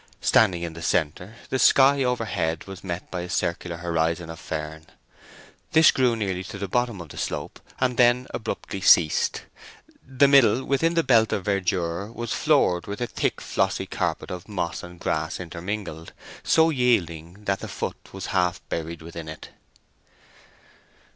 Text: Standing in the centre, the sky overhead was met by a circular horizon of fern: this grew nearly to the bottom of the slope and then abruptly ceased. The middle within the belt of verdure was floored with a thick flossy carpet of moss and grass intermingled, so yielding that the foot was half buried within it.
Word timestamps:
Standing 0.21 0.63
in 0.63 0.73
the 0.73 0.81
centre, 0.81 1.35
the 1.51 1.59
sky 1.59 2.01
overhead 2.01 2.63
was 2.65 2.83
met 2.83 3.11
by 3.11 3.21
a 3.21 3.29
circular 3.29 3.77
horizon 3.77 4.31
of 4.31 4.39
fern: 4.39 4.87
this 5.73 5.91
grew 5.91 6.15
nearly 6.15 6.43
to 6.45 6.57
the 6.57 6.67
bottom 6.67 6.99
of 6.99 7.09
the 7.09 7.19
slope 7.19 7.59
and 7.79 7.97
then 7.97 8.25
abruptly 8.33 8.81
ceased. 8.81 9.43
The 10.03 10.27
middle 10.27 10.65
within 10.65 10.95
the 10.95 11.03
belt 11.03 11.31
of 11.31 11.45
verdure 11.45 12.11
was 12.11 12.33
floored 12.33 12.87
with 12.87 12.99
a 12.99 13.05
thick 13.05 13.39
flossy 13.41 13.85
carpet 13.85 14.31
of 14.31 14.49
moss 14.49 14.81
and 14.81 14.99
grass 14.99 15.39
intermingled, 15.39 16.13
so 16.41 16.71
yielding 16.71 17.43
that 17.45 17.59
the 17.59 17.67
foot 17.67 18.09
was 18.11 18.25
half 18.33 18.59
buried 18.69 19.03
within 19.03 19.27
it. 19.29 19.49